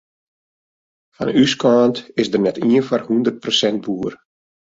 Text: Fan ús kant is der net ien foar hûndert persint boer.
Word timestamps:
Fan 1.17 1.31
ús 1.41 1.53
kant 1.63 1.97
is 2.21 2.29
der 2.31 2.41
net 2.43 2.57
ien 2.71 2.85
foar 2.87 3.03
hûndert 3.07 3.41
persint 3.43 3.81
boer. 3.85 4.13